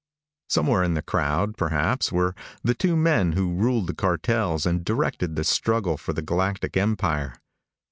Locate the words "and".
4.65-4.83